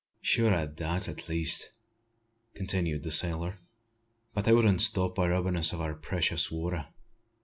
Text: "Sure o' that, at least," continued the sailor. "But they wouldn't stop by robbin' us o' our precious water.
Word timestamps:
"Sure 0.23 0.51
o' 0.51 0.65
that, 0.65 1.07
at 1.07 1.29
least," 1.29 1.73
continued 2.55 3.03
the 3.03 3.11
sailor. 3.11 3.59
"But 4.33 4.45
they 4.45 4.51
wouldn't 4.51 4.81
stop 4.81 5.13
by 5.13 5.27
robbin' 5.29 5.55
us 5.55 5.73
o' 5.75 5.79
our 5.79 5.93
precious 5.93 6.49
water. 6.49 6.87